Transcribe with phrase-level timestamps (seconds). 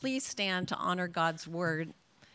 [0.00, 1.92] please stand to honor God's word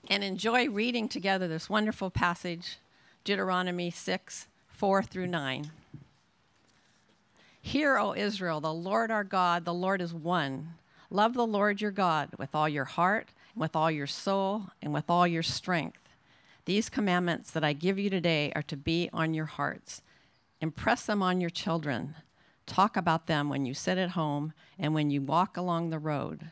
[0.10, 2.78] and enjoy reading together this wonderful passage,
[3.24, 5.72] Deuteronomy 6 4 through 9.
[7.62, 10.74] Hear, O Israel, the Lord our God, the Lord is one.
[11.10, 15.06] Love the Lord your God with all your heart, with all your soul, and with
[15.08, 16.02] all your strength.
[16.66, 20.02] These commandments that I give you today are to be on your hearts.
[20.60, 22.16] Impress them on your children.
[22.66, 26.52] Talk about them when you sit at home and when you walk along the road,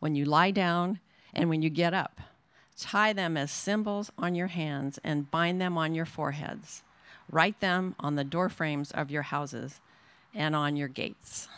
[0.00, 1.00] when you lie down
[1.34, 2.20] and when you get up.
[2.78, 6.82] Tie them as symbols on your hands and bind them on your foreheads.
[7.30, 9.80] Write them on the doorframes of your houses
[10.34, 11.48] and on your gates.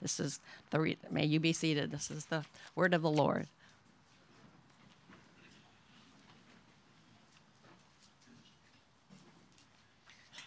[0.00, 0.40] This is
[0.70, 1.90] the, re- may you be seated.
[1.90, 2.44] This is the
[2.74, 3.46] word of the Lord.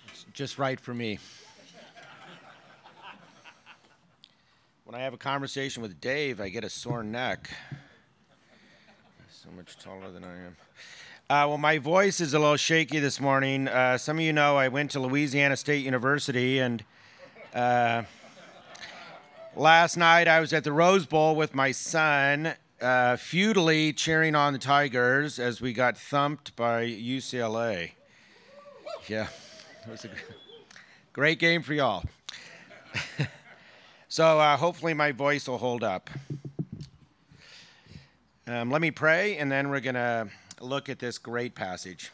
[0.10, 1.20] It's just right for me.
[4.86, 7.50] When I have a conversation with Dave, I get a sore neck.
[9.32, 10.56] So much taller than I am.
[11.28, 13.68] Uh, well, my voice is a little shaky this morning.
[13.68, 16.84] Uh, some of you know I went to Louisiana State University, and
[17.56, 18.04] uh,
[19.56, 24.54] last night I was at the Rose Bowl with my son, uh, futilely cheering on
[24.54, 27.94] the Tigers as we got thumped by UCLA.
[29.08, 29.30] Yeah,
[29.88, 30.10] it was a
[31.12, 32.04] great game for y'all.
[34.08, 36.10] so uh, hopefully my voice will hold up.
[38.48, 40.28] Um, let me pray, and then we're going to
[40.62, 42.12] look at this great passage.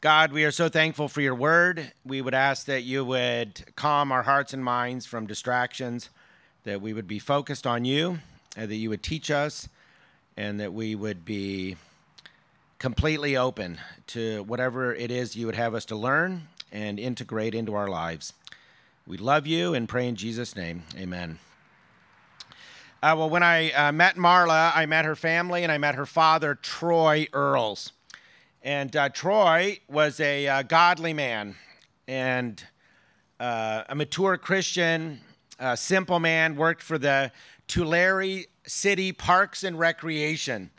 [0.00, 1.92] God, we are so thankful for your word.
[2.04, 6.10] We would ask that you would calm our hearts and minds from distractions,
[6.64, 8.18] that we would be focused on you,
[8.54, 9.68] that you would teach us,
[10.36, 11.76] and that we would be
[12.78, 17.74] completely open to whatever it is you would have us to learn and integrate into
[17.74, 18.32] our lives.
[19.08, 20.82] We love you and pray in Jesus' name.
[20.96, 21.38] Amen.
[23.00, 26.06] Uh, well, when I uh, met Marla, I met her family and I met her
[26.06, 27.92] father, Troy Earls.
[28.62, 31.54] And uh, Troy was a uh, godly man
[32.08, 32.60] and
[33.38, 35.20] uh, a mature Christian,
[35.60, 37.30] a simple man, worked for the
[37.68, 40.70] Tulare City Parks and Recreation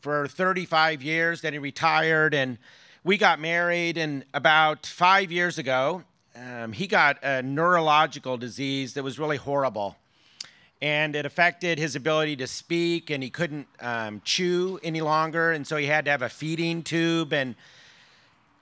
[0.00, 1.42] for 35 years.
[1.42, 2.58] Then he retired and
[3.04, 3.96] we got married.
[3.96, 6.02] And about five years ago,
[6.36, 9.96] um, he got a neurological disease that was really horrible
[10.82, 15.66] and it affected his ability to speak and he couldn't um, chew any longer and
[15.66, 17.54] so he had to have a feeding tube and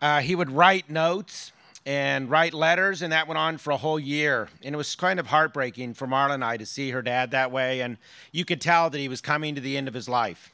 [0.01, 1.53] uh, he would write notes
[1.87, 5.21] and write letters and that went on for a whole year and it was kind
[5.21, 7.97] of heartbreaking for marla and i to see her dad that way and
[8.33, 10.53] you could tell that he was coming to the end of his life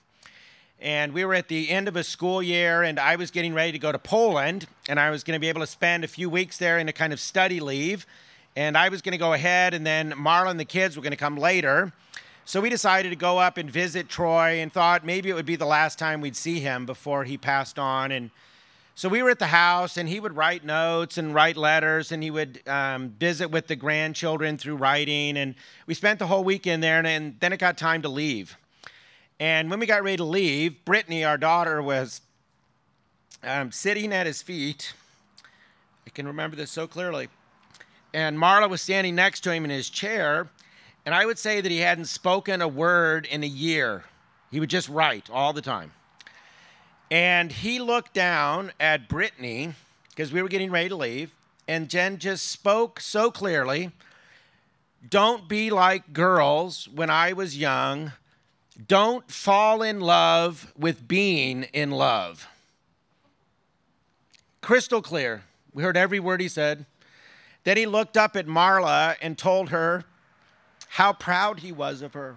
[0.80, 3.72] and we were at the end of a school year and i was getting ready
[3.72, 6.28] to go to poland and i was going to be able to spend a few
[6.28, 8.06] weeks there in a kind of study leave
[8.56, 11.12] and I was going to go ahead, and then Marla and the kids were going
[11.12, 11.92] to come later.
[12.44, 15.56] So we decided to go up and visit Troy and thought maybe it would be
[15.56, 18.12] the last time we'd see him before he passed on.
[18.12, 18.30] And
[18.94, 22.22] so we were at the house, and he would write notes and write letters, and
[22.22, 25.36] he would um, visit with the grandchildren through writing.
[25.36, 28.56] And we spent the whole weekend there, and, and then it got time to leave.
[29.44, 32.22] And when we got ready to leave, Brittany, our daughter, was
[33.42, 34.94] um, sitting at his feet.
[36.06, 37.28] I can remember this so clearly
[38.14, 40.48] and Marla was standing next to him in his chair,
[41.04, 44.04] and I would say that he hadn't spoken a word in a year.
[44.50, 45.92] He would just write all the time.
[47.10, 49.74] And he looked down at Brittany
[50.08, 51.34] because we were getting ready to leave,
[51.68, 53.90] and Jen just spoke so clearly
[55.06, 58.12] Don't be like girls when I was young.
[58.88, 62.48] Don't fall in love with being in love.
[64.60, 65.44] Crystal clear.
[65.72, 66.86] We heard every word he said.
[67.64, 70.04] Then he looked up at Marla and told her
[70.88, 72.36] how proud he was of her.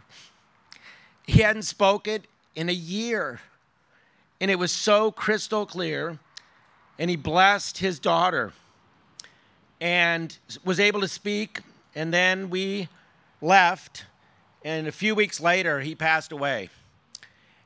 [1.26, 2.24] He hadn't spoken
[2.56, 3.42] in a year,
[4.40, 6.20] and it was so crystal clear.
[7.00, 8.54] And he blessed his daughter
[9.80, 11.62] and was able to speak.
[11.94, 12.90] And then we
[13.42, 14.06] left,
[14.68, 16.70] and a few weeks later, he passed away.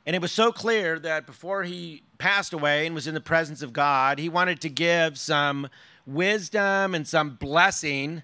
[0.05, 3.63] And it was so clear that before he passed away and was in the presence
[3.63, 5.67] of God, he wanted to give some
[6.05, 8.21] wisdom and some blessing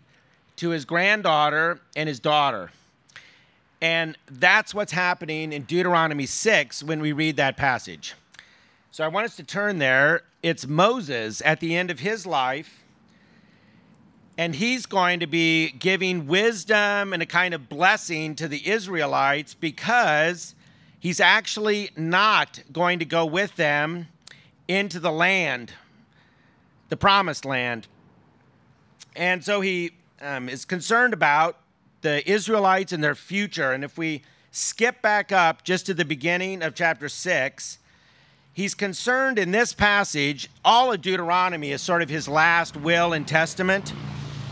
[0.58, 2.70] to his granddaughter and his daughter.
[3.82, 8.14] And that's what's happening in Deuteronomy 6 when we read that passage.
[8.92, 10.22] So I want us to turn there.
[10.44, 12.84] It's Moses at the end of his life,
[14.38, 19.54] and he's going to be giving wisdom and a kind of blessing to the Israelites
[19.54, 20.56] because
[21.00, 24.08] he's actually not going to go with them
[24.68, 25.74] into the land
[26.90, 27.88] the promised land.
[29.16, 29.92] And so he
[30.22, 31.58] um, is concerned about
[32.02, 33.72] the Israelites and their future.
[33.72, 37.80] And if we skip back up just to the beginning of chapter 6,
[38.54, 43.28] he's concerned in this passage, all of Deuteronomy is sort of his last will and
[43.28, 43.94] testament.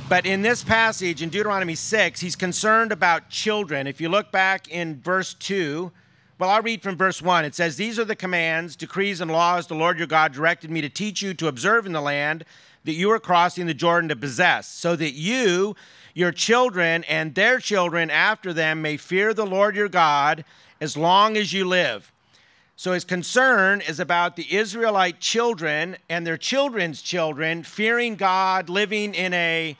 [0.08, 3.88] But in this passage in Deuteronomy 6, he's concerned about children.
[3.88, 5.92] If you look back in verse 2,
[6.38, 7.44] well, I'll read from verse 1.
[7.44, 10.80] It says, These are the commands, decrees, and laws the Lord your God directed me
[10.82, 12.46] to teach you to observe in the land
[12.84, 15.76] that you are crossing the Jordan to possess, so that you,
[16.14, 20.46] your children, and their children after them may fear the Lord your God
[20.80, 22.12] as long as you live.
[22.76, 29.16] So his concern is about the Israelite children and their children's children fearing God, living
[29.16, 29.76] in a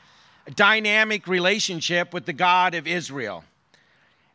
[0.54, 3.44] dynamic relationship with the God of Israel.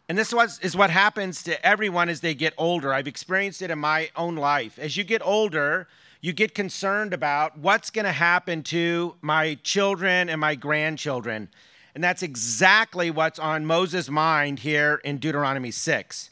[0.10, 2.94] And this was, is what happens to everyone as they get older.
[2.94, 4.78] I've experienced it in my own life.
[4.78, 5.88] As you get older,
[6.20, 11.50] you get concerned about what's going to happen to my children and my grandchildren.
[11.96, 16.30] And that's exactly what's on Moses' mind here in Deuteronomy 6.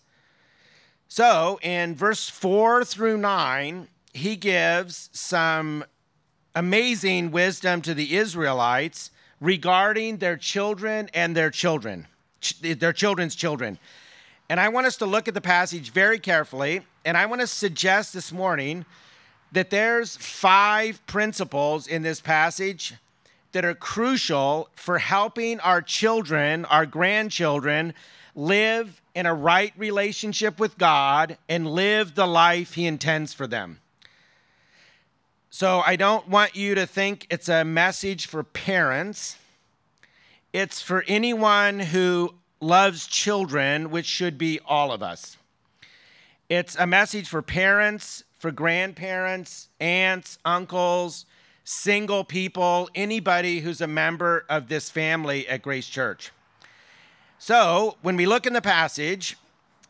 [1.07, 5.85] So, in verse 4 through 9, he gives some
[6.53, 9.09] amazing wisdom to the Israelites
[9.39, 12.07] regarding their children and their children,
[12.61, 13.79] their children's children.
[14.49, 16.81] And I want us to look at the passage very carefully.
[17.05, 18.85] And I want to suggest this morning
[19.51, 22.95] that there's five principles in this passage
[23.51, 27.93] that are crucial for helping our children, our grandchildren,
[28.35, 33.79] live in a right relationship with God and live the life He intends for them.
[35.51, 39.35] So I don't want you to think it's a message for parents.
[40.53, 45.37] It's for anyone who loves children, which should be all of us.
[46.49, 51.25] It's a message for parents, for grandparents, aunts, uncles,
[51.63, 56.31] single people, anybody who's a member of this family at Grace Church.
[57.39, 59.35] So when we look in the passage,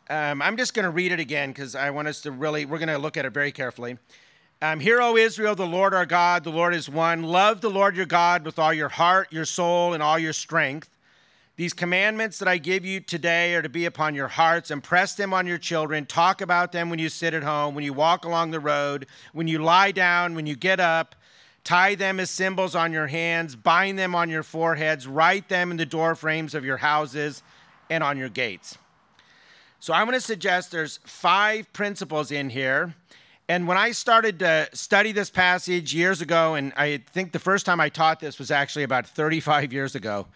[0.10, 2.80] um, I'm just going to read it again because I want us to really, we're
[2.80, 3.98] going to look at it very carefully.
[4.62, 7.24] Um, Hear, O Israel, the Lord our God, the Lord is one.
[7.24, 10.90] Love the Lord your God with all your heart, your soul, and all your strength.
[11.56, 14.70] These commandments that I give you today are to be upon your hearts.
[14.70, 16.06] Impress them on your children.
[16.06, 19.48] Talk about them when you sit at home, when you walk along the road, when
[19.48, 21.16] you lie down, when you get up.
[21.64, 23.56] Tie them as symbols on your hands.
[23.56, 25.08] Bind them on your foreheads.
[25.08, 27.44] Write them in the door frames of your houses
[27.90, 28.78] and on your gates.
[29.80, 32.96] So I'm going to suggest there's five principles in here
[33.50, 37.66] and when I started to study this passage years ago, and I think the first
[37.66, 40.28] time I taught this was actually about 35 years ago,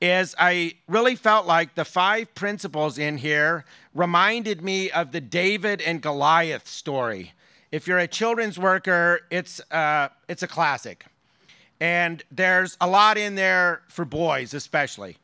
[0.00, 3.64] is I really felt like the five principles in here
[3.94, 7.32] reminded me of the David and Goliath story.
[7.72, 11.04] If you're a children's worker, it's, uh, it's a classic.
[11.80, 15.16] And there's a lot in there for boys, especially.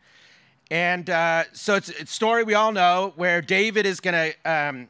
[0.72, 4.88] And uh, so it's a story we all know where David is going to um,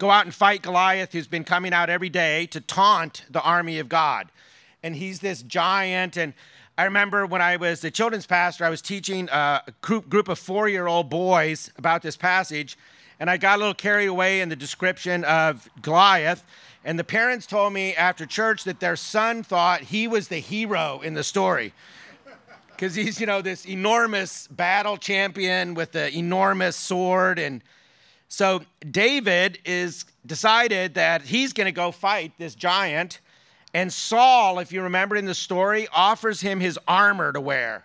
[0.00, 3.78] go out and fight Goliath, who's been coming out every day to taunt the army
[3.78, 4.30] of God.
[4.82, 6.16] And he's this giant.
[6.16, 6.32] And
[6.78, 10.38] I remember when I was a children's pastor, I was teaching a group, group of
[10.38, 12.78] four year old boys about this passage.
[13.20, 16.46] And I got a little carried away in the description of Goliath.
[16.82, 21.02] And the parents told me after church that their son thought he was the hero
[21.04, 21.74] in the story.
[22.68, 27.60] Because he's, you know, this enormous battle champion with the enormous sword and
[28.30, 33.20] so David is decided that he's going to go fight this giant.
[33.74, 37.84] And Saul, if you remember in the story, offers him his armor to wear.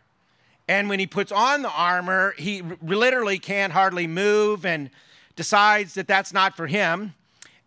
[0.67, 4.91] And when he puts on the armor, he literally can't hardly move and
[5.35, 7.15] decides that that's not for him.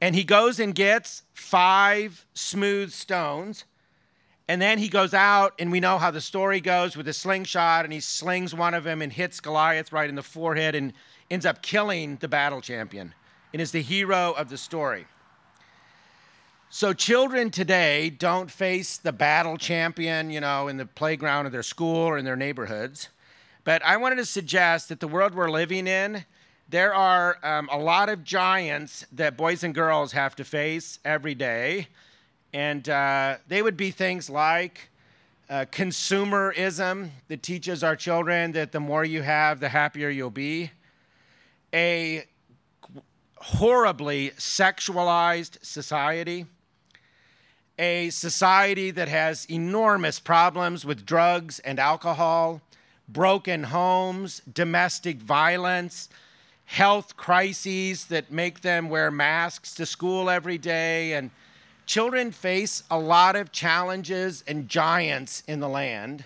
[0.00, 3.64] And he goes and gets five smooth stones.
[4.46, 7.84] And then he goes out, and we know how the story goes with a slingshot,
[7.84, 10.74] and he slings one of them and hits Goliath right in the forehead.
[10.74, 10.92] And
[11.30, 13.14] ends up killing the battle champion
[13.52, 15.06] and is the hero of the story.
[16.70, 21.62] So, children today don't face the battle champion, you know, in the playground of their
[21.62, 23.08] school or in their neighborhoods.
[23.64, 26.24] But I wanted to suggest that the world we're living in,
[26.68, 31.34] there are um, a lot of giants that boys and girls have to face every
[31.34, 31.88] day.
[32.52, 34.90] And uh, they would be things like
[35.48, 40.70] uh, consumerism that teaches our children that the more you have, the happier you'll be
[41.72, 42.24] a
[43.36, 46.46] horribly sexualized society,
[47.78, 52.60] a society that has enormous problems with drugs and alcohol,
[53.08, 56.08] broken homes, domestic violence,
[56.64, 61.14] health crises that make them wear masks to school every day.
[61.14, 61.30] And
[61.86, 66.24] children face a lot of challenges and giants in the land.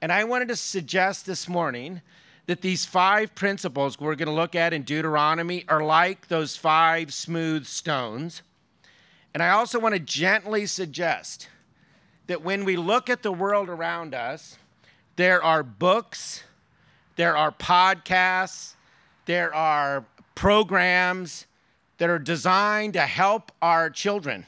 [0.00, 2.00] And I wanted to suggest this morning
[2.46, 7.12] that these five principles we're going to look at in Deuteronomy are like those five
[7.14, 8.42] smooth stones.
[9.32, 11.48] And I also want to gently suggest
[12.26, 14.58] that when we look at the world around us,
[15.16, 16.42] there are books,
[17.16, 18.74] there are podcasts,
[19.26, 21.46] there are programs
[21.98, 24.46] that are designed to help our children.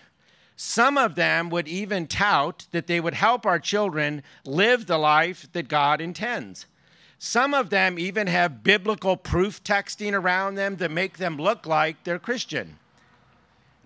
[0.56, 5.48] Some of them would even tout that they would help our children live the life
[5.52, 6.66] that God intends.
[7.26, 12.04] Some of them even have biblical proof texting around them that make them look like
[12.04, 12.78] they're Christian.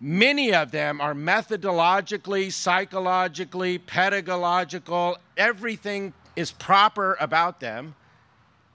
[0.00, 7.94] Many of them are methodologically, psychologically, pedagogical, everything is proper about them,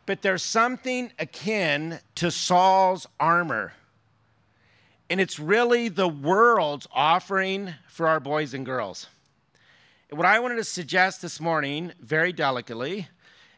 [0.06, 3.74] but there's something akin to Saul's armor.
[5.10, 9.08] And it's really the world's offering for our boys and girls.
[10.10, 13.10] what I wanted to suggest this morning, very delicately,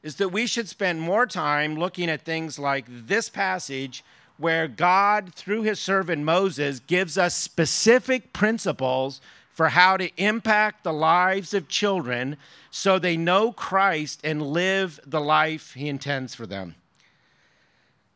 [0.05, 4.03] is that we should spend more time looking at things like this passage
[4.37, 9.19] where God, through his servant Moses, gives us specific principles
[9.51, 12.37] for how to impact the lives of children
[12.69, 16.75] so they know Christ and live the life he intends for them.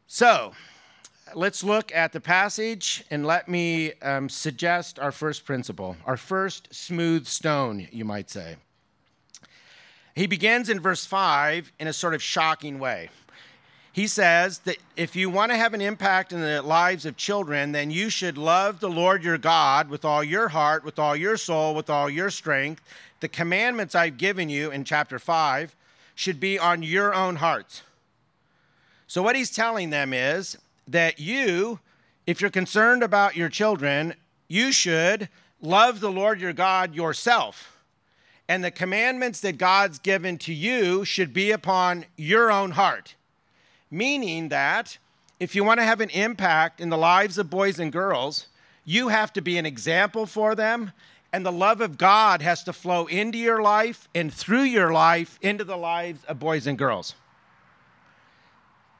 [0.05, 0.53] So,
[1.33, 6.71] let's look at the passage and let me um, suggest our first principle, our first
[6.71, 8.57] smooth stone, you might say.
[10.19, 13.09] He begins in verse 5 in a sort of shocking way
[13.91, 17.71] he says that if you want to have an impact in the lives of children,
[17.71, 21.37] then you should love the Lord your God with all your heart, with all your
[21.37, 22.81] soul, with all your strength.
[23.19, 25.75] The commandments I've given you in chapter 5
[26.15, 27.81] should be on your own hearts.
[29.07, 30.57] So, what he's telling them is
[30.87, 31.79] that you,
[32.27, 34.13] if you're concerned about your children,
[34.47, 35.29] you should
[35.61, 37.78] love the Lord your God yourself.
[38.49, 43.15] And the commandments that God's given to you should be upon your own heart
[43.91, 44.97] meaning that
[45.39, 48.47] if you want to have an impact in the lives of boys and girls,
[48.85, 50.91] you have to be an example for them,
[51.31, 55.37] and the love of God has to flow into your life and through your life
[55.41, 57.15] into the lives of boys and girls.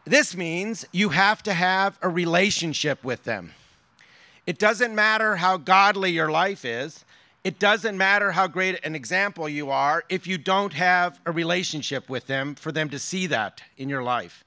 [0.06, 3.52] This means you have to have a relationship with them.
[4.46, 7.04] It doesn't matter how godly your life is,
[7.50, 12.08] it doesn't matter how great an example you are if you don't have a relationship
[12.08, 14.44] with them for them to see that in your life.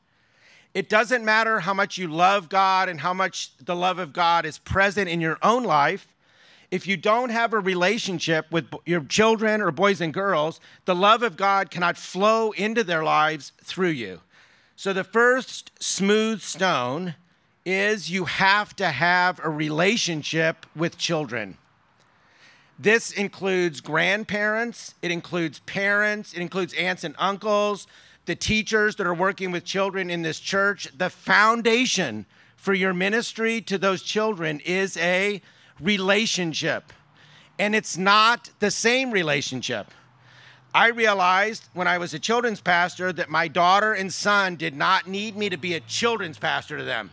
[0.73, 4.47] It doesn't matter how much you love God and how much the love of God
[4.47, 6.06] is present in your own life.
[6.71, 11.25] If you don't have a relationship with your children or boys and girls, the love
[11.25, 14.21] of God cannot flow into their lives through you.
[14.76, 17.16] So, the first smooth stone
[17.66, 21.59] is you have to have a relationship with children.
[22.79, 27.87] This includes grandparents, it includes parents, it includes aunts and uncles,
[28.25, 32.26] the teachers that are working with children in this church, the foundation
[32.57, 35.43] for your ministry to those children is a
[35.81, 36.93] relationship.
[37.59, 39.88] And it's not the same relationship.
[40.75, 45.07] I realized when I was a children's pastor that my daughter and son did not
[45.07, 47.11] need me to be a children's pastor to them.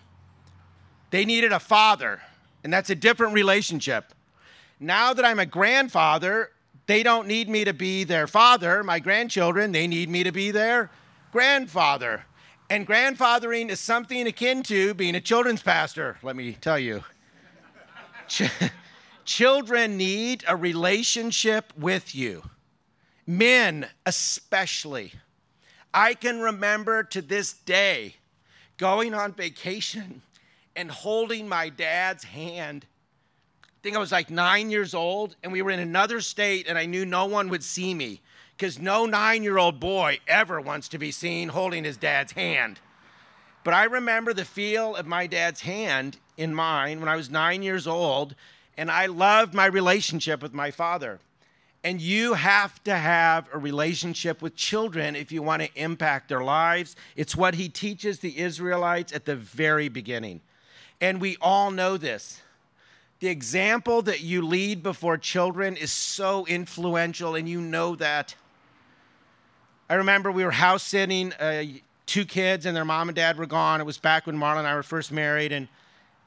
[1.10, 2.22] They needed a father,
[2.64, 4.14] and that's a different relationship.
[4.80, 6.52] Now that I'm a grandfather,
[6.86, 8.84] they don't need me to be their father.
[8.84, 10.90] My grandchildren, they need me to be their
[11.32, 12.26] grandfather.
[12.70, 17.04] And grandfathering is something akin to being a children's pastor, let me tell you.
[18.28, 18.52] Ch-
[19.26, 22.44] children need a relationship with you,
[23.26, 25.14] men especially.
[25.94, 28.16] I can remember to this day
[28.78, 30.22] going on vacation
[30.76, 32.86] and holding my dad's hand.
[33.80, 36.78] I think I was like nine years old, and we were in another state, and
[36.78, 38.20] I knew no one would see me
[38.58, 42.82] because no nine year old boy ever wants to be seen holding his dad's hand.
[43.64, 47.64] But I remember the feel of my dad's hand in mine when I was nine
[47.64, 48.36] years old,
[48.76, 51.22] and I loved my relationship with my father.
[51.82, 56.44] And you have to have a relationship with children if you want to impact their
[56.44, 56.98] lives.
[57.16, 60.42] It's what he teaches the Israelites at the very beginning.
[61.00, 62.42] And we all know this.
[63.20, 68.36] The example that you lead before children is so influential, and you know that.
[69.90, 71.64] I remember we were house sitting, uh,
[72.06, 73.80] two kids and their mom and dad were gone.
[73.82, 75.52] It was back when Marla and I were first married.
[75.52, 75.68] And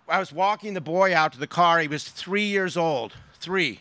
[0.09, 1.81] I was walking the boy out to the car.
[1.81, 3.81] He was three years old, three.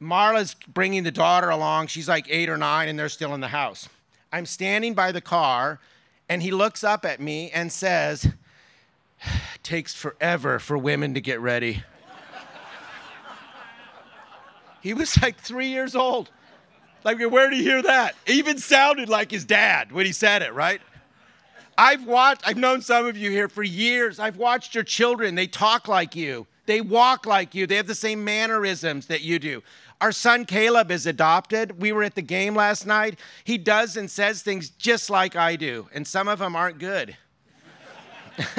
[0.00, 1.88] Marla's bringing the daughter along.
[1.88, 3.88] She's like eight or nine, and they're still in the house.
[4.32, 5.78] I'm standing by the car,
[6.28, 8.32] and he looks up at me and says,
[9.62, 11.84] takes forever for women to get ready.
[14.80, 16.30] He was like three years old.
[17.04, 18.14] Like, where did he hear that?
[18.26, 20.80] It even sounded like his dad when he said it, right?
[21.78, 24.18] I've watched, I've known some of you here for years.
[24.18, 25.34] I've watched your children.
[25.34, 29.38] They talk like you, they walk like you, they have the same mannerisms that you
[29.38, 29.62] do.
[30.00, 31.80] Our son Caleb is adopted.
[31.80, 33.18] We were at the game last night.
[33.44, 37.16] He does and says things just like I do, and some of them aren't good.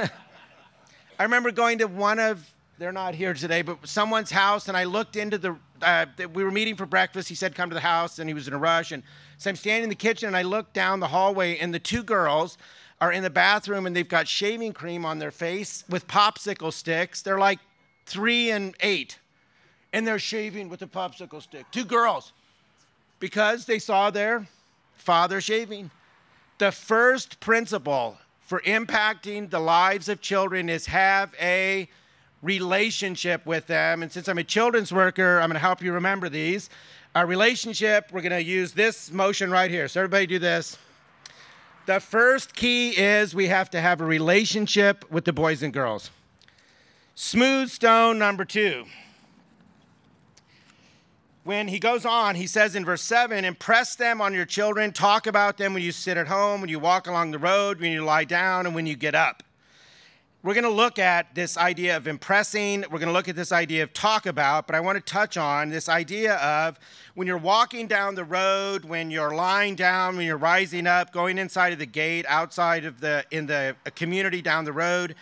[1.20, 2.52] I remember going to one of,
[2.82, 6.52] they're not here today, but someone's house, and I looked into the, uh, we were
[6.52, 7.30] meeting for breakfast.
[7.30, 8.92] He said, come to the house, and he was in a rush.
[8.92, 9.04] And
[9.38, 12.04] so I'm standing in the kitchen, and I look down the hallway, and the two
[12.04, 12.58] girls
[13.00, 17.22] are in the bathroom, and they've got shaving cream on their face with popsicle sticks.
[17.22, 17.60] They're like
[18.06, 19.20] three and eight
[19.94, 21.66] and they're shaving with a popsicle stick.
[21.72, 22.34] Two girls,
[23.20, 24.48] because they saw their
[24.94, 25.92] father shaving.
[26.58, 31.90] The first principle for impacting the lives of children is have a
[32.42, 34.02] relationship with them.
[34.04, 36.70] And since I'm a children's worker, I'm going to help you remember these.
[37.14, 39.88] Our relationship, we're going to use this motion right here.
[39.88, 40.78] So, everybody do this.
[41.86, 46.12] The first key is we have to have a relationship with the boys and girls.
[47.16, 48.86] Smooth stone number two
[51.44, 55.26] when he goes on, he says in verse 7 impress them on your children, talk
[55.26, 58.04] about them when you sit at home, when you walk along the road, when you
[58.04, 59.44] lie down, and when you get up.
[60.44, 62.82] We're going to look at this idea of impressing.
[62.90, 65.38] We're going to look at this idea of talk about, but I want to touch
[65.38, 66.80] on this idea of
[67.14, 71.38] when you're walking down the road, when you're lying down, when you're rising up, going
[71.38, 75.14] inside of the gate, outside of the in the community down the road.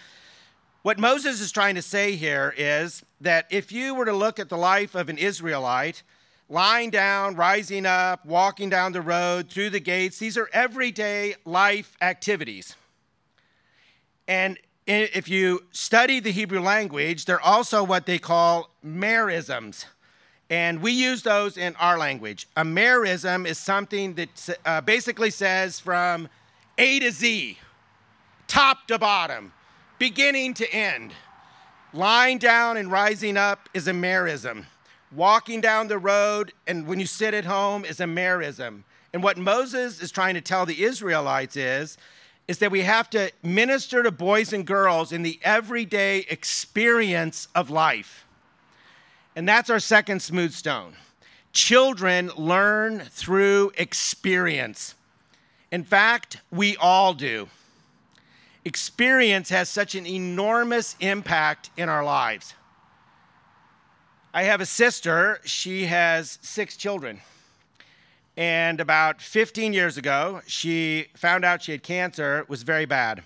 [0.83, 4.47] What Moses is trying to say here is that if you were to look at
[4.47, 6.01] the life of an Israelite,
[6.47, 11.97] lying down, rising up, walking down the road, through the gates, these are everyday life
[12.01, 12.77] activities.
[14.25, 14.57] And
[14.89, 19.85] if you study the Hebrew language, they're also what they call merisms.
[20.49, 22.47] And we use those in our language.
[22.57, 26.27] A merism is something that uh, basically says from
[26.79, 27.59] A to Z,
[28.47, 29.53] top to bottom
[29.99, 31.11] beginning to end.
[31.93, 34.65] Lying down and rising up is a merism.
[35.11, 38.83] Walking down the road and when you sit at home is a merism.
[39.13, 41.97] And what Moses is trying to tell the Israelites is,
[42.49, 47.69] is that we have to minister to boys and girls in the everyday experience of
[47.69, 48.25] life.
[49.35, 50.95] And that's our second smooth stone.
[51.53, 54.95] Children learn through experience.
[55.71, 57.47] In fact, we all do
[58.65, 62.55] experience has such an enormous impact in our lives.
[64.33, 67.21] I have a sister, she has six children.
[68.39, 72.39] And about 15 years ago, she found out she had cancer.
[72.39, 73.21] It was very bad.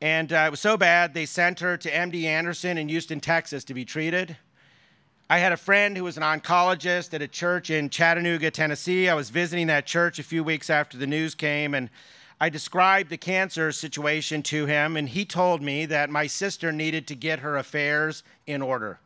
[0.00, 3.62] And uh, it was so bad, they sent her to MD Anderson in Houston, Texas
[3.62, 4.36] to be treated.
[5.30, 9.08] I had a friend who was an oncologist at a church in Chattanooga, Tennessee.
[9.08, 11.88] I was visiting that church a few weeks after the news came, and
[12.40, 17.06] I described the cancer situation to him, and he told me that my sister needed
[17.06, 18.98] to get her affairs in order,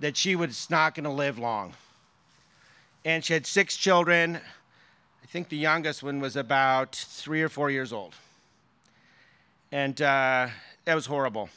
[0.00, 1.72] that she was not going to live long.
[3.08, 4.36] And she had six children.
[4.36, 8.14] I think the youngest one was about three or four years old.
[9.72, 10.48] And uh,
[10.84, 11.48] that was horrible.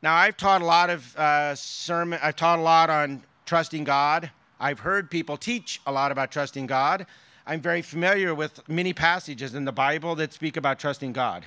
[0.00, 4.30] Now, I've taught a lot of uh, sermon, I've taught a lot on trusting God.
[4.60, 7.06] I've heard people teach a lot about trusting God.
[7.44, 11.46] I'm very familiar with many passages in the Bible that speak about trusting God.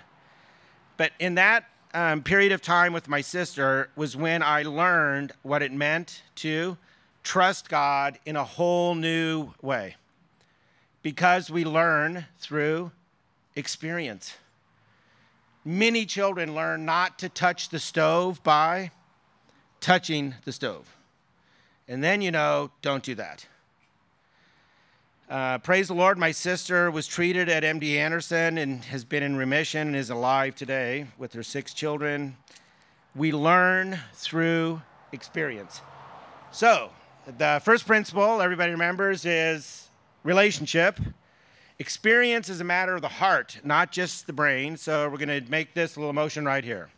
[0.98, 5.62] But in that um, period of time with my sister was when I learned what
[5.62, 6.76] it meant to
[7.24, 9.96] trust God in a whole new way.
[11.02, 12.92] Because we learn through
[13.56, 14.36] experience.
[15.66, 18.92] Many children learn not to touch the stove by
[19.80, 20.96] touching the stove.
[21.88, 23.46] And then you know, don't do that.
[25.30, 29.38] Uh, praise the Lord, my sister was treated at MD Anderson and has been in
[29.38, 32.36] remission and is alive today with her six children.
[33.16, 34.82] We learn through
[35.14, 35.82] experience.
[36.52, 36.92] So,
[37.38, 39.90] the first principle everybody remembers is
[40.24, 41.00] relationship.
[41.80, 44.78] Experience is a matter of the heart, not just the brain.
[44.78, 46.90] So, we're going to make this little motion right here.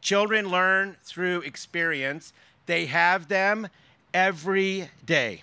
[0.00, 2.32] Children learn through experience,
[2.66, 3.68] they have them
[4.12, 5.42] every day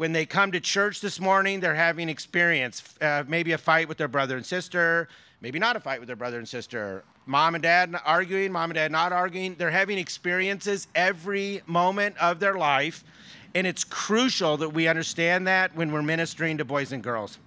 [0.00, 3.98] when they come to church this morning, they're having experience, uh, maybe a fight with
[3.98, 5.06] their brother and sister,
[5.42, 8.76] maybe not a fight with their brother and sister, mom and dad arguing, mom and
[8.76, 9.56] dad not arguing.
[9.56, 13.04] They're having experiences every moment of their life,
[13.54, 17.38] and it's crucial that we understand that when we're ministering to boys and girls.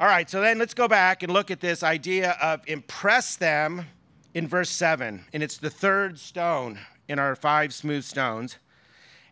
[0.00, 3.86] All right, so then let's go back and look at this idea of impress them
[4.34, 8.58] in verse 7, and it's the third stone in our five smooth stones.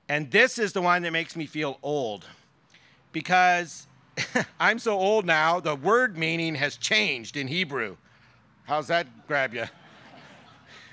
[0.08, 2.26] And this is the one that makes me feel old
[3.12, 3.86] because
[4.60, 7.96] I'm so old now, the word meaning has changed in Hebrew.
[8.64, 9.64] How's that grab you?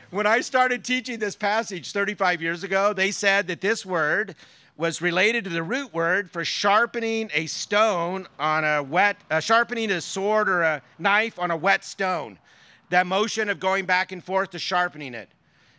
[0.10, 4.36] when I started teaching this passage 35 years ago, they said that this word
[4.78, 9.92] was related to the root word for sharpening a stone on a wet, uh, sharpening
[9.92, 12.40] a sword or a knife on a wet stone.
[12.90, 15.30] That motion of going back and forth to sharpening it.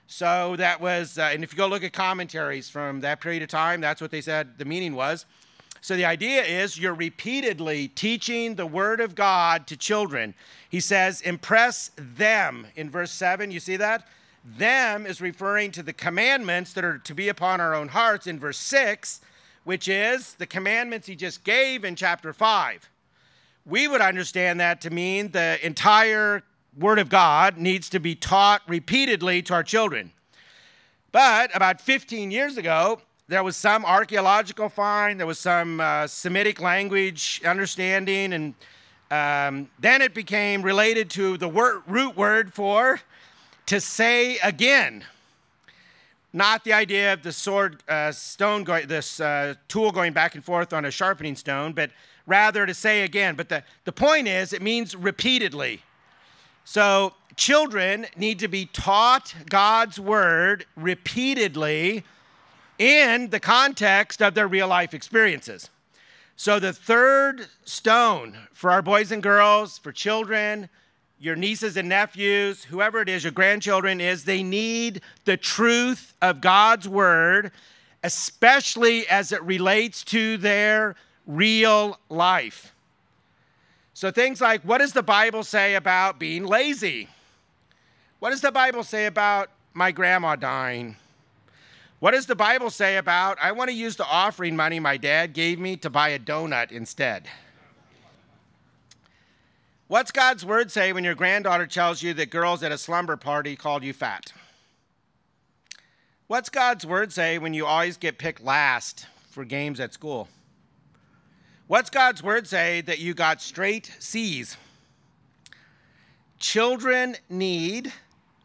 [0.07, 3.49] So that was, uh, and if you go look at commentaries from that period of
[3.49, 5.27] time, that's what they said the meaning was.
[5.81, 10.35] So the idea is you're repeatedly teaching the Word of God to children.
[10.71, 13.51] He says, impress them in verse 7.
[13.51, 14.09] You see that?
[14.45, 18.39] Them is referring to the commandments that are to be upon our own hearts in
[18.39, 19.21] verse 6,
[19.65, 22.89] which is the commandments he just gave in chapter 5.
[23.67, 26.43] We would understand that to mean the entire
[26.79, 30.13] Word of God needs to be taught repeatedly to our children.
[31.13, 36.61] But about 15 years ago, there was some archaeological find, there was some uh, Semitic
[36.61, 38.55] language understanding, and
[39.11, 43.01] um, then it became related to the word, root word for
[43.67, 45.05] to say again.
[46.33, 50.73] Not the idea of the sword uh, stone this uh, tool going back and forth
[50.73, 51.91] on a sharpening stone, but
[52.27, 53.37] rather to say again.
[53.37, 55.84] But the, the point is, it means repeatedly.
[56.65, 62.05] So children need to be taught God's word repeatedly
[62.79, 65.71] in the context of their real life experiences.
[66.37, 70.69] So, the third stone for our boys and girls, for children,
[71.21, 76.41] your nieces and nephews, whoever it is, your grandchildren, is they need the truth of
[76.41, 77.53] God's word,
[78.03, 82.74] especially as it relates to their real life.
[83.95, 87.09] So, things like what does the Bible say about being lazy?
[88.19, 90.97] What does the Bible say about my grandma dying?
[92.01, 95.33] What does the Bible say about I want to use the offering money my dad
[95.33, 97.29] gave me to buy a donut instead?
[99.87, 103.55] What's God's word say when your granddaughter tells you that girls at a slumber party
[103.55, 104.33] called you fat?
[106.27, 110.29] What's God's word say when you always get picked last for games at school?
[111.67, 114.59] What's God's word say that you got straight C's?
[116.39, 117.91] Children need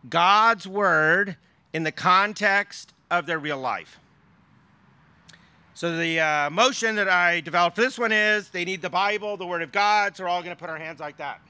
[0.07, 1.35] God's word
[1.73, 3.99] in the context of their real life.
[5.73, 9.35] So the uh, motion that I developed for this one is they need the Bible,
[9.35, 10.15] the Word of God.
[10.15, 11.41] So we're all going to put our hands like that.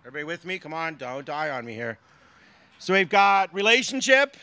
[0.00, 0.58] Everybody with me?
[0.58, 1.98] Come on, don't die on me here.
[2.78, 4.38] So we've got relationship,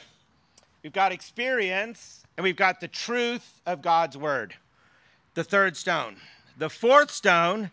[0.84, 4.54] we've got experience, and we've got the truth of God's Word.
[5.34, 6.18] The third stone.
[6.58, 7.70] The fourth stone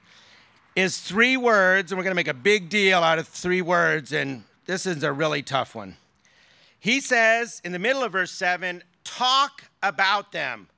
[0.76, 4.12] is three words, and we're going to make a big deal out of three words,
[4.12, 5.96] and this is a really tough one.
[6.78, 10.68] He says in the middle of verse 7 talk about them.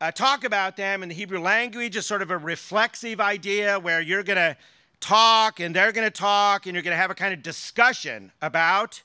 [0.00, 4.00] Uh, talk about them in the Hebrew language is sort of a reflexive idea where
[4.00, 4.56] you're going to
[5.00, 8.30] talk and they're going to talk and you're going to have a kind of discussion
[8.40, 9.02] about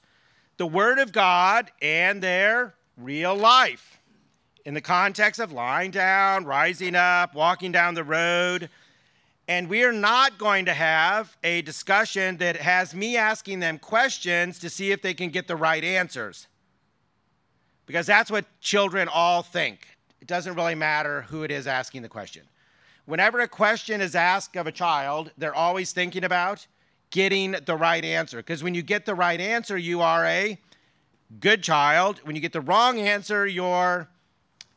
[0.57, 3.94] the Word of God and their real life
[4.65, 8.69] in the context of lying down, rising up, walking down the road.
[9.47, 14.57] And we are not going to have a discussion that has me asking them questions
[14.59, 16.47] to see if they can get the right answers.
[17.85, 19.87] Because that's what children all think.
[20.19, 22.41] It doesn't really matter who it is asking the question.
[23.05, 26.65] Whenever a question is asked of a child, they're always thinking about
[27.11, 28.37] getting the right answer.
[28.37, 30.59] Because when you get the right answer, you are a
[31.39, 32.19] good child.
[32.23, 34.09] When you get the wrong answer, you're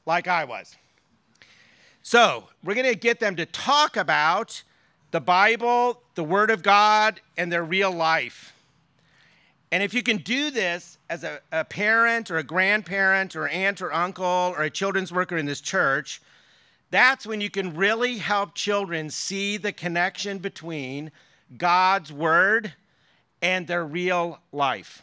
[0.08, 0.74] like I was.
[2.02, 4.62] So, we're going to get them to talk about
[5.10, 8.54] the Bible, the Word of God, and their real life.
[9.70, 13.82] And if you can do this as a, a, parent or a grandparent or aunt
[13.82, 14.24] or uncle
[14.56, 16.22] or a children's worker in this church,
[16.90, 21.10] that's when you can really help children see the connection between
[21.58, 22.72] God's Word
[23.42, 25.02] and their real life.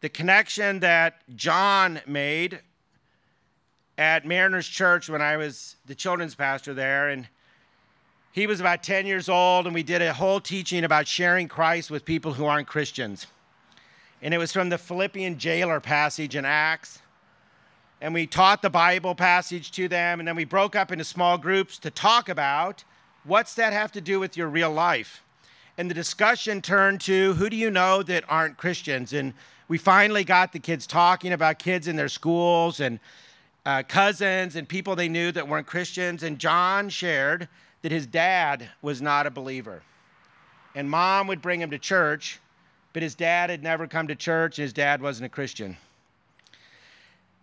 [0.00, 2.60] The connection that John made
[4.00, 7.10] at Mariners Church when I was the children's pastor there.
[7.10, 7.28] And
[8.32, 11.90] he was about 10 years old, and we did a whole teaching about sharing Christ
[11.90, 13.26] with people who aren't Christians.
[14.22, 17.00] And it was from the Philippian jailer passage in Acts.
[18.00, 21.36] And we taught the Bible passage to them, and then we broke up into small
[21.36, 22.84] groups to talk about
[23.24, 25.22] what's that have to do with your real life.
[25.76, 29.12] And the discussion turned to who do you know that aren't Christians?
[29.12, 29.34] And
[29.68, 32.98] we finally got the kids talking about kids in their schools and
[33.66, 36.22] uh, cousins and people they knew that weren't Christians.
[36.22, 37.48] And John shared
[37.82, 39.82] that his dad was not a believer.
[40.74, 42.38] And mom would bring him to church,
[42.92, 45.76] but his dad had never come to church and his dad wasn't a Christian.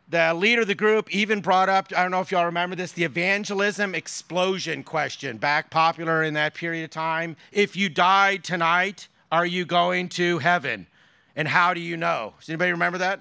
[0.09, 2.93] The leader of the group even brought up, I don't know if y'all remember this,
[2.93, 7.35] the evangelism explosion question, back popular in that period of time.
[7.51, 10.87] If you died tonight, are you going to heaven?
[11.35, 12.33] And how do you know?
[12.39, 13.19] Does anybody remember that?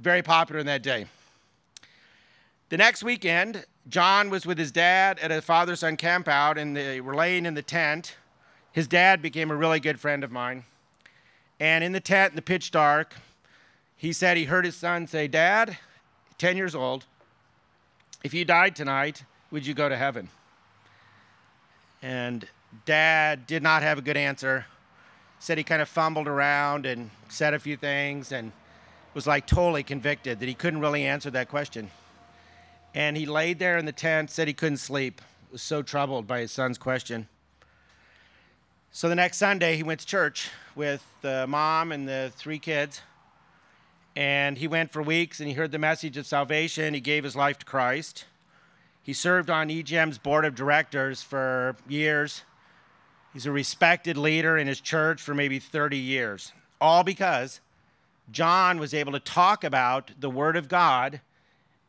[0.00, 1.06] Very popular in that day.
[2.70, 7.00] The next weekend, John was with his dad at a father son campout, and they
[7.00, 8.16] were laying in the tent.
[8.72, 10.64] His dad became a really good friend of mine.
[11.58, 13.14] And in the tent, in the pitch dark,
[13.96, 15.78] he said he heard his son say, Dad,
[16.36, 17.06] 10 years old,
[18.22, 20.28] if you died tonight, would you go to heaven?
[22.02, 22.46] And
[22.84, 24.66] dad did not have a good answer.
[25.38, 28.52] Said he kind of fumbled around and said a few things and
[29.14, 31.90] was like totally convicted that he couldn't really answer that question.
[32.94, 35.20] And he laid there in the tent, said he couldn't sleep,
[35.52, 37.28] was so troubled by his son's question.
[38.90, 43.02] So the next Sunday, he went to church with the mom and the three kids.
[44.16, 46.94] And he went for weeks and he heard the message of salvation.
[46.94, 48.24] He gave his life to Christ.
[49.02, 52.42] He served on EGM's board of directors for years.
[53.32, 56.52] He's a respected leader in his church for maybe 30 years.
[56.80, 57.60] All because
[58.30, 61.20] John was able to talk about the Word of God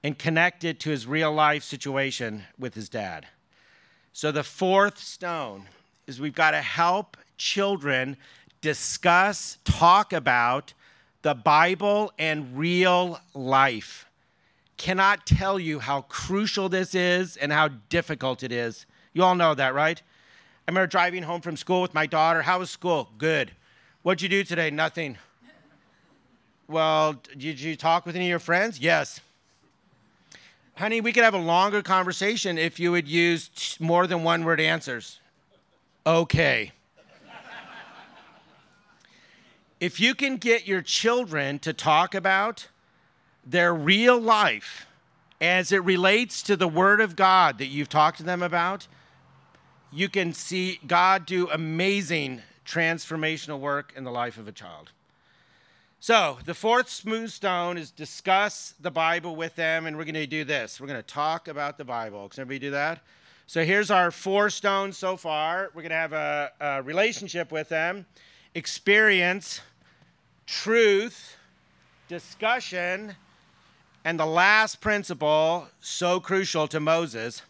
[0.03, 3.27] and connect it to his real life situation with his dad.
[4.13, 5.67] So, the fourth stone
[6.07, 8.17] is we've got to help children
[8.62, 10.73] discuss, talk about
[11.21, 14.05] the Bible and real life.
[14.77, 18.85] Cannot tell you how crucial this is and how difficult it is.
[19.13, 20.01] You all know that, right?
[20.67, 22.41] I remember driving home from school with my daughter.
[22.41, 23.09] How was school?
[23.17, 23.51] Good.
[24.03, 24.69] What'd you do today?
[24.69, 25.17] Nothing.
[26.67, 28.79] Well, did you talk with any of your friends?
[28.79, 29.19] Yes.
[30.79, 34.61] Honey, we could have a longer conversation if you would use more than one word
[34.61, 35.19] answers.
[36.07, 36.71] Okay.
[39.81, 42.69] if you can get your children to talk about
[43.45, 44.85] their real life
[45.41, 48.87] as it relates to the Word of God that you've talked to them about,
[49.91, 54.91] you can see God do amazing transformational work in the life of a child.
[56.01, 60.25] So, the fourth smooth stone is discuss the Bible with them, and we're going to
[60.25, 60.79] do this.
[60.79, 62.29] We're going to talk about the Bible.
[62.29, 63.01] Can everybody do that?
[63.47, 65.71] So, here's our four stones so far.
[65.73, 68.05] We're going to have a, a relationship with them,
[68.55, 69.59] experience,
[70.47, 71.35] truth,
[72.07, 73.17] discussion,
[74.05, 77.41] and the last principle, so crucial to Moses,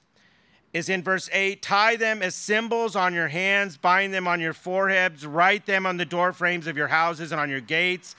[0.73, 4.53] is in verse 8 tie them as symbols on your hands, bind them on your
[4.53, 8.15] foreheads, write them on the door frames of your houses and on your gates.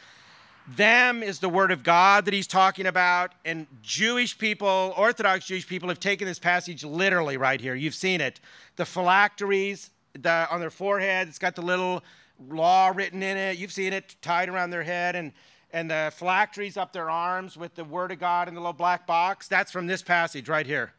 [0.77, 3.33] Them is the word of God that he's talking about.
[3.45, 7.75] And Jewish people, Orthodox Jewish people, have taken this passage literally right here.
[7.75, 8.39] You've seen it.
[8.77, 12.05] The phylacteries the, on their forehead, it's got the little
[12.49, 13.59] law written in it.
[13.59, 15.17] You've seen it tied around their head.
[15.17, 15.33] And,
[15.73, 19.09] and the phylacteries up their arms with the word of God in the little black
[19.09, 19.49] box.
[19.49, 20.93] That's from this passage right here.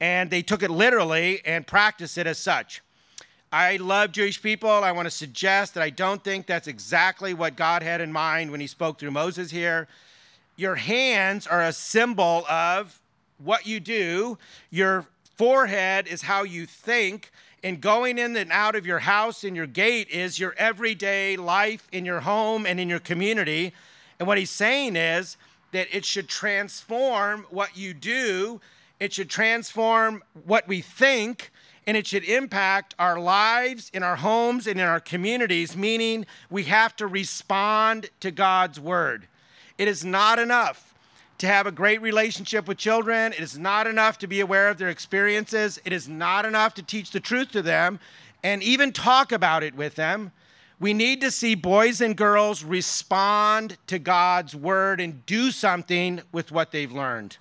[0.00, 2.82] And they took it literally and practiced it as such.
[3.52, 4.68] I love Jewish people.
[4.68, 8.50] I want to suggest that I don't think that's exactly what God had in mind
[8.50, 9.88] when he spoke through Moses here.
[10.56, 13.00] Your hands are a symbol of
[13.38, 14.36] what you do,
[14.70, 15.06] your
[15.36, 17.30] forehead is how you think.
[17.62, 21.88] And going in and out of your house and your gate is your everyday life
[21.90, 23.72] in your home and in your community.
[24.18, 25.36] And what he's saying is
[25.72, 28.60] that it should transform what you do,
[29.00, 31.50] it should transform what we think,
[31.88, 36.64] and it should impact our lives, in our homes, and in our communities, meaning we
[36.64, 39.26] have to respond to God's word.
[39.78, 40.92] It is not enough
[41.38, 43.32] to have a great relationship with children.
[43.32, 45.80] It is not enough to be aware of their experiences.
[45.82, 48.00] It is not enough to teach the truth to them
[48.42, 50.32] and even talk about it with them.
[50.78, 56.52] We need to see boys and girls respond to God's word and do something with
[56.52, 57.38] what they've learned.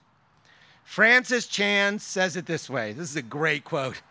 [0.86, 4.02] Francis Chan says it this way this is a great quote.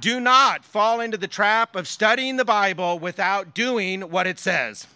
[0.00, 4.86] Do not fall into the trap of studying the Bible without doing what it says.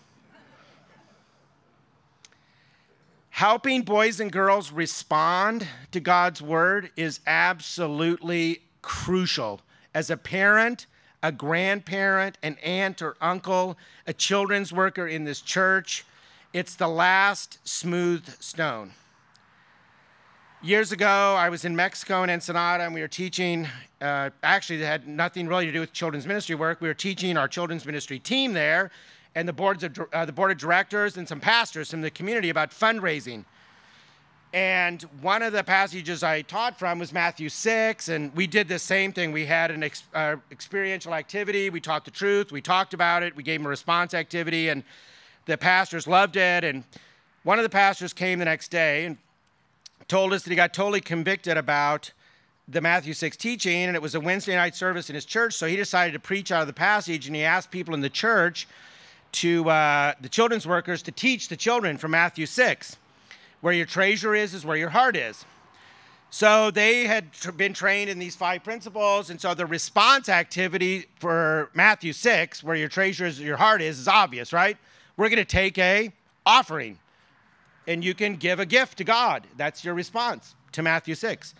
[3.30, 9.60] Helping boys and girls respond to God's word is absolutely crucial.
[9.94, 10.86] As a parent,
[11.22, 16.04] a grandparent, an aunt or uncle, a children's worker in this church,
[16.52, 18.92] it's the last smooth stone.
[20.60, 23.68] Years ago, I was in Mexico in Ensenada, and we were teaching.
[24.00, 26.80] Uh, actually, it had nothing really to do with children's ministry work.
[26.80, 28.90] We were teaching our children's ministry team there,
[29.36, 32.48] and the boards of uh, the board of directors and some pastors from the community
[32.50, 33.44] about fundraising.
[34.52, 38.80] And one of the passages I taught from was Matthew 6, and we did the
[38.80, 39.30] same thing.
[39.30, 41.70] We had an ex- uh, experiential activity.
[41.70, 42.50] We taught the truth.
[42.50, 43.36] We talked about it.
[43.36, 44.82] We gave them a response activity, and
[45.46, 46.64] the pastors loved it.
[46.64, 46.82] And
[47.44, 49.18] one of the pastors came the next day and
[50.08, 52.12] told us that he got totally convicted about
[52.66, 55.66] the Matthew 6 teaching, and it was a Wednesday night service in his church, so
[55.66, 58.66] he decided to preach out of the passage, and he asked people in the church
[59.32, 62.96] to, uh, the children's workers, to teach the children from Matthew 6.
[63.60, 65.44] Where your treasure is, is where your heart is.
[66.30, 71.06] So they had tr- been trained in these five principles, and so the response activity
[71.18, 74.76] for Matthew 6, where your treasure is, your heart is, is obvious, right?
[75.16, 76.12] We're going to take a
[76.46, 76.98] offering,
[77.88, 79.46] and you can give a gift to God.
[79.56, 81.54] That's your response to Matthew 6.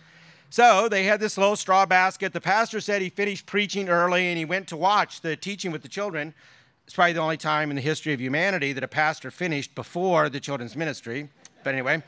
[0.51, 2.33] So they had this little straw basket.
[2.33, 5.81] The pastor said he finished preaching early and he went to watch the teaching with
[5.81, 6.33] the children.
[6.85, 10.29] It's probably the only time in the history of humanity that a pastor finished before
[10.29, 11.29] the children's ministry.
[11.63, 12.03] But anyway,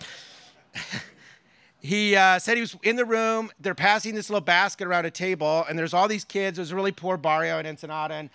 [1.80, 3.52] he uh, said he was in the room.
[3.60, 6.56] They're passing this little basket around a table, and there's all these kids.
[6.56, 8.30] There's a really poor barrio in Ensenada, and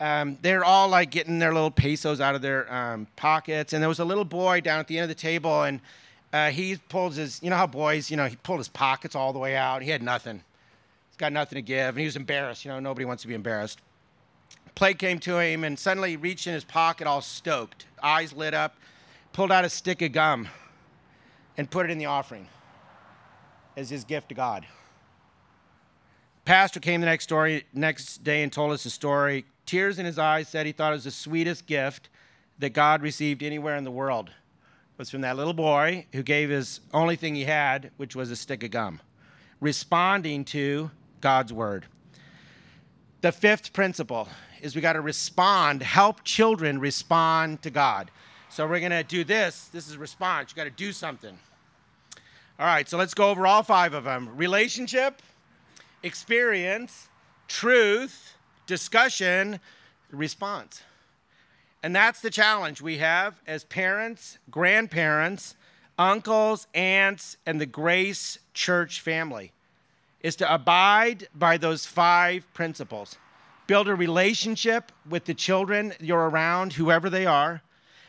[0.00, 3.72] um, they're all like getting their little pesos out of their um, pockets.
[3.72, 5.80] And there was a little boy down at the end of the table, and
[6.32, 9.32] uh, he pulls his, you know how boys, you know, he pulled his pockets all
[9.32, 9.82] the way out.
[9.82, 10.42] He had nothing.
[11.08, 12.64] He's got nothing to give, and he was embarrassed.
[12.64, 13.80] You know, nobody wants to be embarrassed.
[14.74, 18.52] Plate came to him, and suddenly he reached in his pocket, all stoked, eyes lit
[18.52, 18.76] up,
[19.32, 20.48] pulled out a stick of gum,
[21.56, 22.48] and put it in the offering
[23.74, 24.66] as his gift to God.
[26.44, 29.46] Pastor came the next story next day and told us the story.
[29.66, 32.08] Tears in his eyes said he thought it was the sweetest gift
[32.58, 34.30] that God received anywhere in the world
[34.96, 38.36] was from that little boy who gave his only thing he had, which was a
[38.36, 39.00] stick of gum,
[39.60, 41.86] responding to God's word.
[43.20, 44.28] The fifth principle
[44.62, 48.10] is we got to respond, help children respond to God.
[48.48, 49.68] So we're going to do this.
[49.72, 50.52] This is response.
[50.52, 51.38] You got to do something.
[52.58, 55.20] All right, so let's go over all five of them relationship,
[56.02, 57.08] experience,
[57.48, 58.35] truth,
[58.66, 59.60] discussion,
[60.10, 60.82] response.
[61.82, 65.54] And that's the challenge we have as parents, grandparents,
[65.98, 69.52] uncles, aunts, and the Grace Church family
[70.20, 73.16] is to abide by those five principles.
[73.66, 77.62] Build a relationship with the children you're around, whoever they are.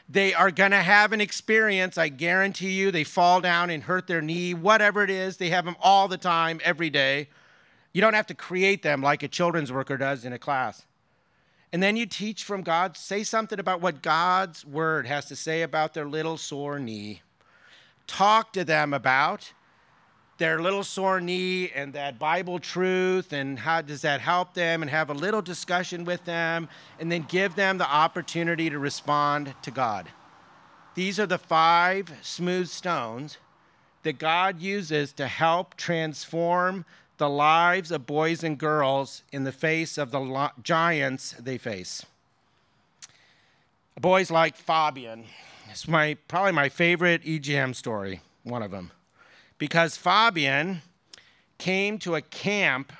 [0.09, 2.91] They are going to have an experience, I guarantee you.
[2.91, 5.37] They fall down and hurt their knee, whatever it is.
[5.37, 7.27] They have them all the time, every day.
[7.93, 10.85] You don't have to create them like a children's worker does in a class.
[11.73, 15.61] And then you teach from God, say something about what God's word has to say
[15.61, 17.21] about their little sore knee.
[18.05, 19.51] Talk to them about
[20.37, 24.91] their little sore knee and that Bible truth and how does that help them and
[24.91, 26.69] have a little discussion with them
[26.99, 30.07] and then give them the opportunity to respond to God.
[30.95, 33.37] These are the five smooth stones
[34.03, 36.85] that God uses to help transform
[37.17, 42.05] the lives of boys and girls in the face of the giants they face.
[43.99, 45.25] Boys like Fabian.
[45.69, 48.91] It's my probably my favorite EGM story, one of them.
[49.57, 50.81] Because Fabian
[51.57, 52.93] came to a camp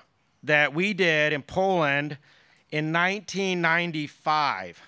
[0.44, 2.18] that we did in Poland
[2.72, 4.82] in 1995.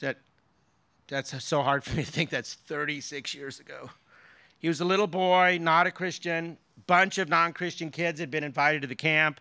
[0.00, 0.18] That,
[1.08, 3.90] that's so hard for me to think that's 36 years ago.
[4.58, 8.44] He was a little boy, not a Christian, bunch of non Christian kids had been
[8.44, 9.40] invited to the camp.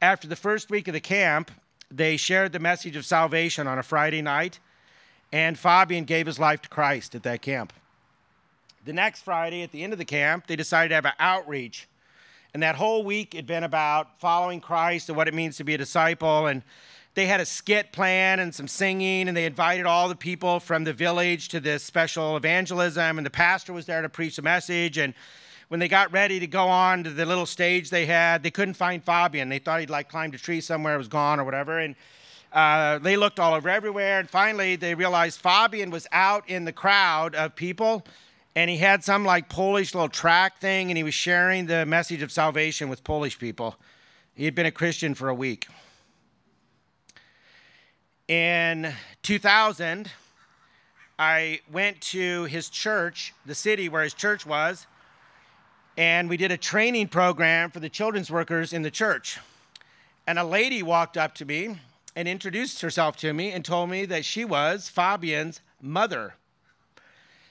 [0.00, 1.50] After the first week of the camp,
[1.90, 4.58] they shared the message of salvation on a Friday night,
[5.32, 7.72] and Fabian gave his life to Christ at that camp.
[8.84, 11.88] The next Friday, at the end of the camp, they decided to have an outreach.
[12.54, 15.74] And that whole week had been about following Christ and what it means to be
[15.74, 16.46] a disciple.
[16.46, 16.62] And
[17.14, 20.84] they had a skit plan and some singing, and they invited all the people from
[20.84, 23.18] the village to this special evangelism.
[23.18, 24.98] And the pastor was there to preach the message.
[24.98, 25.14] And
[25.68, 28.74] when they got ready to go on to the little stage they had, they couldn't
[28.74, 29.48] find Fabian.
[29.48, 31.78] They thought he'd like climbed a tree somewhere, was gone or whatever.
[31.78, 31.96] And
[32.52, 34.20] uh, they looked all over everywhere.
[34.20, 38.06] And finally, they realized Fabian was out in the crowd of people.
[38.54, 42.22] And he had some like Polish little track thing, and he was sharing the message
[42.22, 43.76] of salvation with Polish people.
[44.34, 45.66] He had been a Christian for a week.
[48.28, 50.10] In 2000,
[51.18, 54.86] I went to his church, the city where his church was,
[55.96, 59.38] and we did a training program for the children's workers in the church.
[60.26, 61.78] And a lady walked up to me
[62.14, 66.34] and introduced herself to me and told me that she was Fabian's mother.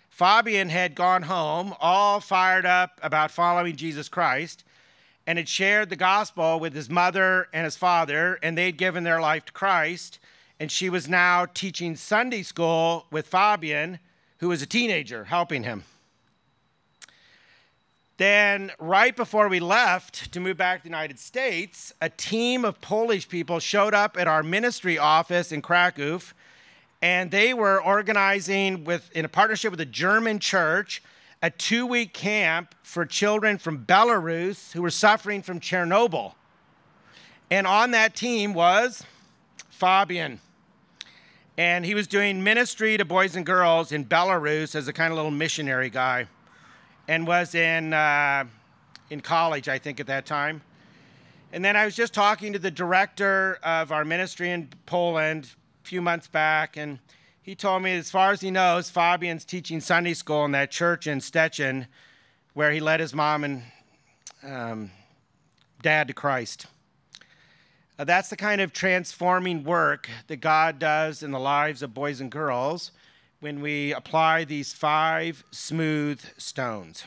[0.10, 4.64] Fabian had gone home all fired up about following Jesus Christ
[5.28, 9.20] and had shared the gospel with his mother and his father, and they'd given their
[9.20, 10.20] life to Christ.
[10.60, 14.00] And she was now teaching Sunday school with Fabian,
[14.38, 15.84] who was a teenager, helping him.
[18.18, 22.80] Then, right before we left to move back to the United States, a team of
[22.80, 26.22] Polish people showed up at our ministry office in Krakow,
[27.02, 31.04] and they were organizing with, in a partnership with a German church,
[31.42, 36.36] a two week camp for children from Belarus who were suffering from Chernobyl.
[37.52, 39.04] And on that team was
[39.70, 40.40] Fabian.
[41.58, 45.18] And he was doing ministry to boys and girls in Belarus as a kind of
[45.18, 46.28] little missionary guy
[47.08, 48.46] and was in, uh,
[49.10, 50.62] in college, I think, at that time.
[51.52, 55.52] And then I was just talking to the director of our ministry in Poland
[55.84, 57.00] a few months back, and
[57.42, 61.06] he told me, as far as he knows, Fabian's teaching Sunday school in that church
[61.06, 61.88] in Stettin
[62.56, 63.64] where he led his mom and
[64.42, 64.92] um,
[65.82, 66.66] dad to Christ.
[68.00, 72.20] Uh, that's the kind of transforming work that God does in the lives of boys
[72.20, 72.92] and girls
[73.46, 77.04] when we apply these five smooth stones.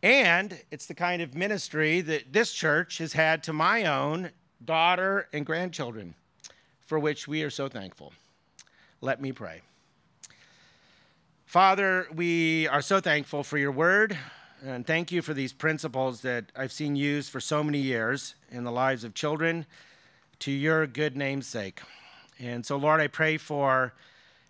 [0.00, 4.30] And it's the kind of ministry that this church has had to my own
[4.64, 6.14] daughter and grandchildren,
[6.86, 8.12] for which we are so thankful.
[9.00, 9.62] Let me pray.
[11.44, 14.16] Father, we are so thankful for your word,
[14.64, 18.62] and thank you for these principles that I've seen used for so many years in
[18.62, 19.66] the lives of children
[20.38, 21.80] to your good name's sake.
[22.38, 23.92] And so, Lord, I pray for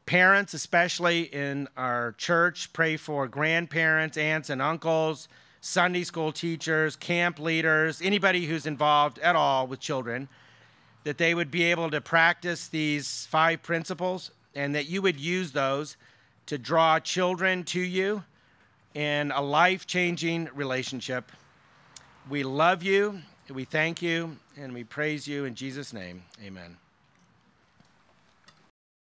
[0.06, 5.28] parents, especially in our church, pray for grandparents, aunts, and uncles,
[5.60, 10.28] Sunday school teachers, camp leaders, anybody who's involved at all with children
[11.06, 15.52] that they would be able to practice these five principles and that you would use
[15.52, 15.96] those
[16.46, 18.24] to draw children to you
[18.92, 21.30] in a life changing relationship.
[22.28, 26.24] We love you, we thank you, and we praise you in Jesus' name.
[26.44, 26.76] Amen.